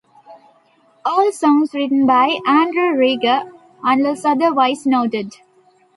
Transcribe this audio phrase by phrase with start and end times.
[1.05, 3.51] All songs written by Andrew Rieger
[3.83, 5.35] unless otherwise noted.